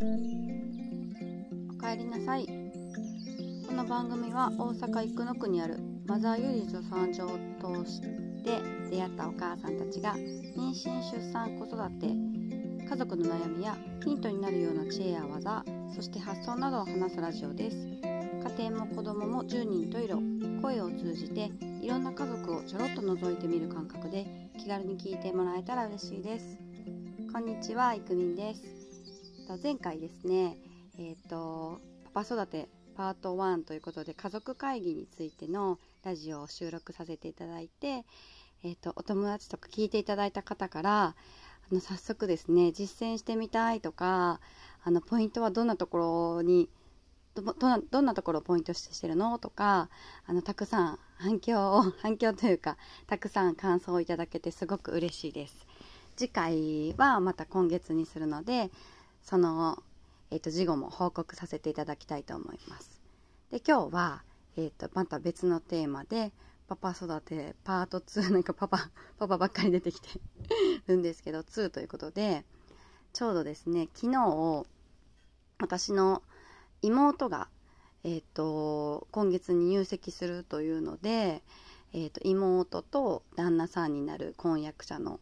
[0.00, 0.02] お
[1.74, 2.46] かえりなさい。
[3.66, 5.76] この番組は大阪生野区にある
[6.06, 7.28] マザーユリ助産所を
[7.84, 8.00] 通し
[8.42, 8.60] て
[8.90, 15.62] 出会ったお母さんたちが妊娠出産子育て家族の悩みやヒントになるような知恵や技
[15.94, 17.76] そして発想などを話すラジオです。
[17.76, 20.18] 家庭も子供も10人十色
[20.62, 21.50] 声を通じて
[21.82, 24.24] いろんな家族をちょろっと覗いてみる感覚で
[24.56, 26.56] 気軽に聞いてもらえたら嬉しいです。
[27.30, 28.79] こんにちは、いくみんです。
[29.56, 30.56] 前回ですね
[30.98, 31.80] え、ー、と
[32.14, 38.04] パパ育てパート1ということで家族会議についてのラジオを収録させていただいて、
[38.62, 44.40] えーと、お友達とか聞いていただいた方からあの早速ですね実践してみたいとか
[44.84, 46.68] あのポイントはどんなところに
[47.34, 47.42] ど
[47.90, 49.88] どんなところをポイントしてるのとか
[50.26, 55.66] あのたくさん反響を反響というかたくさん感想をいただけてすごく嬉しいです。
[56.16, 58.70] 次回はまた今月にするので
[59.30, 59.80] その、
[60.32, 63.00] えーと、事後も報告させていただきたいと思います。
[63.52, 64.24] で今日は、
[64.56, 66.32] えーと、また別のテーマで
[66.66, 70.08] パパ育てパート2なんかパパパパばっかり出てきて
[70.88, 72.44] るんですけど2ということで
[73.12, 74.66] ちょうどですね昨日
[75.60, 76.24] 私の
[76.82, 77.48] 妹が、
[78.02, 81.42] えーと、今月に入籍するというので、
[81.92, 85.20] えーと、妹と旦那さんになる婚約者の、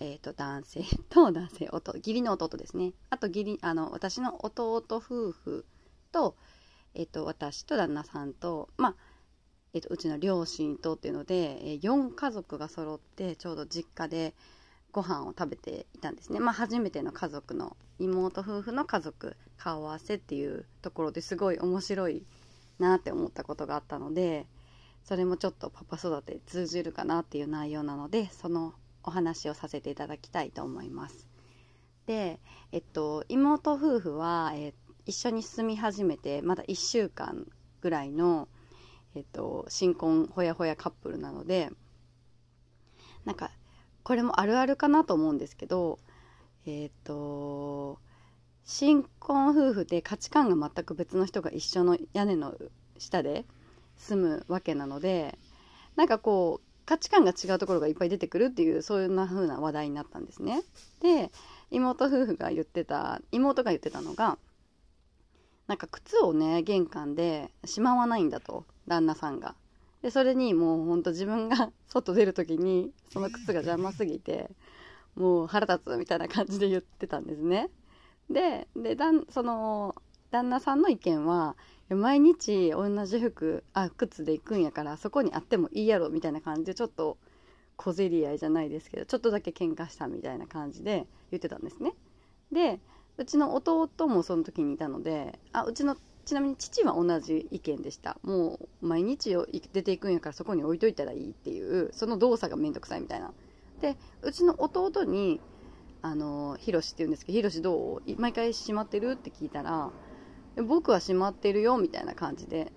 [0.00, 2.92] えーと、男性と男性義理の弟ですね。
[3.10, 5.66] あと義理あの私の弟夫婦
[6.10, 6.36] と,、
[6.94, 8.96] えー、と私と旦那さんとまあ
[9.72, 14.34] えー、とうちの両親とっていうので、え、4家族が揃ってちょうど実家で
[14.90, 22.24] ご飯を食べていたんですね、まあ、初めての家族の妹夫婦の家族顔合わせっていうところですごい面白い
[22.78, 24.46] なって思ったことがあったので
[25.04, 31.28] それもちょっとパパ育て通じるかなっていう内容なのでそのお話をさせていただきたいと思います。
[32.06, 32.40] で、
[32.72, 34.74] えっと、妹夫婦は、え
[35.06, 37.46] 一緒に住み始めてまだ1週間
[37.80, 38.48] ぐらいの、
[39.14, 41.70] えっと、新婚ほやほやカップルなので
[43.24, 43.50] なんか
[44.02, 45.98] これもあるあるかなと思うんですけど
[46.66, 47.98] えっ、と
[48.64, 52.54] 新婚夫婦で価値観が全く別の人が一緒の屋根の
[52.98, 53.44] 下で
[53.96, 55.38] 住むわけなので
[55.96, 60.64] なんかこう価値観が違うところがいっぱい出てくるっていうそういうな風な話題になったんですね。
[61.00, 61.30] で
[61.70, 64.38] 妹夫婦が言ってた妹が言ってたのが
[65.68, 69.54] なんか靴をね玄関でしまわないんだと旦那さんが。
[70.02, 74.50] でそれにもうほんと自分が外出る時にその靴が邪魔すぎて
[75.14, 77.70] もう腹立つみたいな感じで言ってたんですね。
[78.28, 79.94] ででだんその
[80.30, 81.56] 旦那さんの意見は
[81.88, 87.18] 毎日同じ服あ靴で行くんやからそこにあってもいいやろみたいな感じでちょっと
[87.76, 91.94] 小競り合いじゃないですけどちょっとだけ喧嘩したみたいな感じで言ってたんですね。
[92.52, 92.80] で
[93.16, 98.18] うちの弟もその時にいたのであうちのちなみに父は同じ意見でした。
[98.22, 103.32] もう毎日を出ていくんやからそこに置いといたらいいっていうその動作がめんどくさいみたいな。
[103.80, 105.40] でうちの弟に
[106.02, 108.20] あのヒロシって言うんですけどヒロシどう？
[108.20, 109.12] 毎回閉まってる？
[109.12, 109.90] って聞いたら
[110.56, 112.72] 僕は閉まってるよみたいな感じで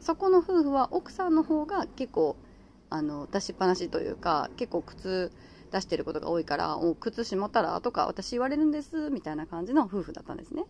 [0.00, 2.36] そこの夫婦は奥さんの方が結構
[2.90, 5.32] あの出しっぱなしというか結構靴
[5.72, 10.66] 出してることが多いから「靴閉まったら?」とか「私言われるんです」みたいな感じの夫婦だったんですね。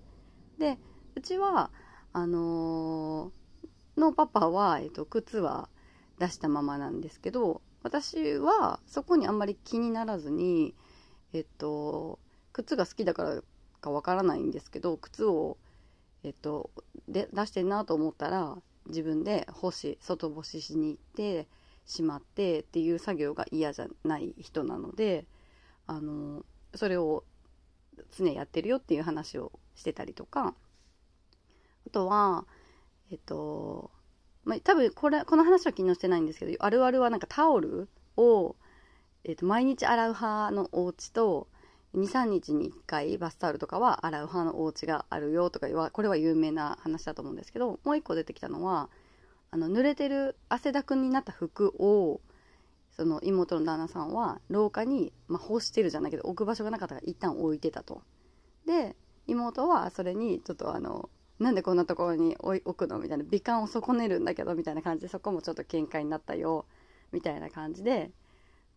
[0.58, 0.78] で
[1.14, 1.70] うちは
[2.12, 5.68] あのー、のパパは、えっと、靴は
[6.18, 10.74] 出したままなんですけど私はそこにあんまり気にならずに
[11.32, 12.18] えっと
[12.52, 13.42] 靴が好きだから
[13.80, 15.58] かわからないんですけど靴を
[16.24, 16.70] えっと
[17.08, 21.46] で出してんなと思ったら自分で干し外干ししに行って
[21.86, 25.26] しまってっていう作業が嫌じゃない人なので
[25.86, 27.24] あのそれを
[28.16, 30.54] 常やってるよっていう話をしてたりとか
[31.86, 32.46] あとは、
[33.10, 33.90] えっと、
[34.44, 38.56] まあ、多分これ、この話は昨日してないんですけど、あるあるはなんかタオルを、
[39.24, 41.48] えっと、毎日洗う派のお家と、
[41.94, 48.90] 2、3日に1回バスタオルとかは洗う派のお家があるよとかは、これは有名な話だと思うんですけど、もう一個出てきたのは、
[49.50, 52.20] あの、濡れてる汗だくになった服を、
[52.96, 58.02] その妹の旦那さんは廊下に、まあ、干してるじゃないけど置く場所がなかったから一旦置いてたと。
[58.66, 58.96] で
[59.26, 61.10] 妹はそれにちょっとあの
[61.40, 62.98] なんでこんなところに置くの？
[63.00, 66.66] みたいな美観を損ねるんだけどみたいな感じでそこもちょっと喧嘩になったよ
[67.10, 68.12] みたいな感じで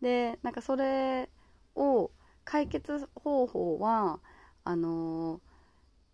[0.01, 1.29] でなんかそれ
[1.75, 2.09] を
[2.47, 4.19] 解決方法は
[4.63, 5.41] あの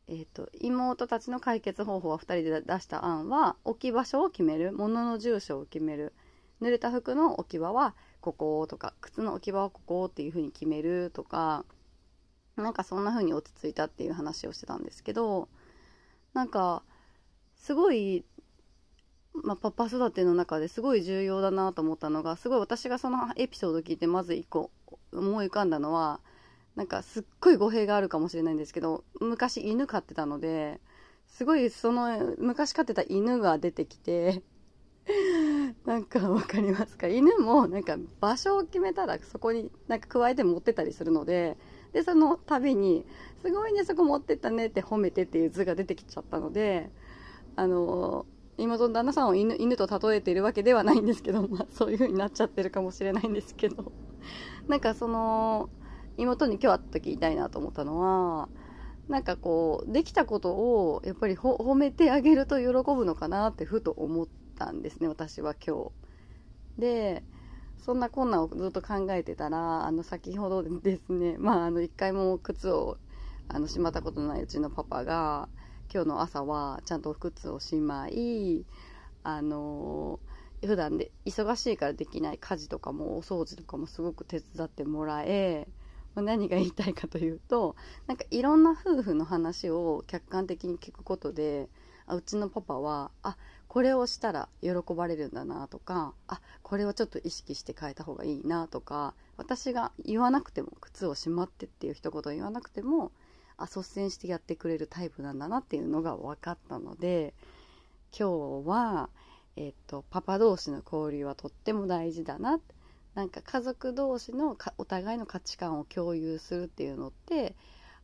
[0.07, 6.11] えーと、妹たちの解決方法は2人で出した案は置き場所を決める物の住所を決める。
[6.61, 11.65] 濡れた服の置き場はこことか靴の置き場はここっていう風に決めるとか
[12.55, 15.49] なんかそんな風に落ち着いたっていう話をしてたんですけど
[16.33, 16.83] なんか
[17.55, 18.23] すごい、
[19.33, 24.71] まあ、パパ育ての中ですごい重要だなと思ったのがすごい私がそのエピソード聞いてまず一個
[25.15, 26.19] 思い浮かんだのは
[26.75, 30.79] なんかすっごい語弊があるかもしれないんですけど昔犬飼ってたので
[31.27, 34.41] すごいその昔飼ってた犬が出てきて
[35.85, 37.07] なんかわかりますか？
[37.07, 41.57] 犬もなんか場所を決めたらそこになんか加えて持ってたりするので
[41.91, 43.05] でその度に
[43.41, 46.89] 「すごいねそこ持ってったね」って褒めてっていう図が出てきちゃったので
[47.55, 48.25] あの
[48.57, 53.91] 妹の旦那さんを犬犬と例えているわけではないんですけど、まあ、そういう風になっちゃってるかもしれないんですけど。
[54.67, 55.69] なんかその
[56.17, 58.49] 妹に今日会った時言いたいなと思ったのは
[59.09, 64.27] なんかこうできたことをやっぱり褒めてあげると喜ぶのかなってふと思っ
[64.57, 65.91] たんですね私は今
[66.77, 66.79] 日。
[66.79, 67.23] で
[67.77, 72.97] そんな困難をずっと考えてたらあの先ほどですね まああの一回も靴を
[73.49, 75.49] あのしまったことないうちのパパが
[75.93, 78.65] 今日の朝はちゃんと靴をしまい
[79.23, 80.19] あの
[80.67, 85.67] 普段で忙しいからできない家事とかもお掃除とかもすごく手伝ってもらえ
[86.15, 87.75] 何が言いたいかというと
[88.07, 91.69] なんかいろんな夫婦の話を客観的に聞くことで
[92.05, 93.37] あうちのパパはあ
[93.67, 103.11] これをしたら喜ばれるんだなとかあこれをちょっと意識して変えた方がいいなとか私が言わなくても靴をしまってっていう一言言わなくても
[103.57, 107.33] あ率先してやってくれるタイプなんだなっていうのが分かったので
[108.15, 109.09] 今日は、
[109.55, 112.59] えーと、パパ同士の交流はとっても大事だな。
[113.13, 117.55] なんか家族同士のお互いの価値観を共有するっていうのって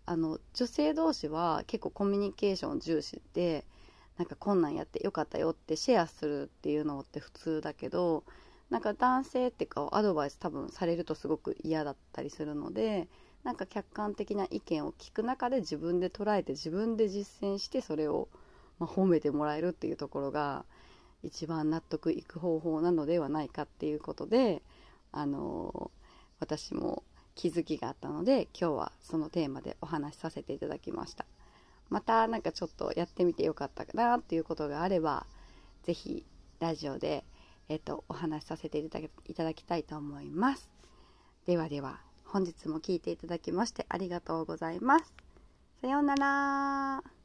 [0.06, 3.66] あの女性同士は結構コミュニケーション重視で
[4.18, 8.24] なんかこんなんやってよかったよってシェアするっていうのって普通だけど
[8.70, 13.08] なんか男性っていうかアドバイス多分されるとすごく嫌だったりするので
[13.44, 18.28] なんか客観的な意見を聞く中で自分で捉えて自分で実践してそれを、
[18.78, 20.66] まあ、褒めてもらえるっていうところが
[21.24, 24.62] 一番納得いく方法なのではないかっていうことで、
[25.12, 25.92] あの
[26.40, 27.04] 私も
[27.36, 31.26] 気づきがあったので今日はそのテーマでお話しさせていただきました
[31.90, 35.26] またなんかちょっとやってみてよかったかなっていうことがあれば
[35.84, 36.26] 是非
[36.60, 37.24] ラジオで、
[37.70, 39.00] えっと、お話しさせていた
[39.44, 40.70] だきたいと思います
[41.48, 45.14] ではでは本日も聴いていただきましてありがとうございます。
[45.82, 47.19] さようなら。